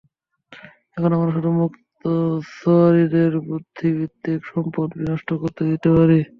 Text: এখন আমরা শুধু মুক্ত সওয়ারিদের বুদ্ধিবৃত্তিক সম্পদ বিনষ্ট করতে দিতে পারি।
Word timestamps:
এখন 0.95 1.11
আমরা 1.13 1.31
শুধু 1.35 1.49
মুক্ত 1.59 2.03
সওয়ারিদের 2.53 3.31
বুদ্ধিবৃত্তিক 3.47 4.39
সম্পদ 4.51 4.87
বিনষ্ট 4.99 5.29
করতে 5.41 5.61
দিতে 5.69 5.89
পারি। 5.97 6.19